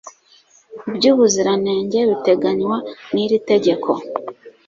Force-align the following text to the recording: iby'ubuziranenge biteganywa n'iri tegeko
iby'ubuziranenge 0.89 1.99
biteganywa 2.09 2.77
n'iri 3.13 3.37
tegeko 3.49 3.89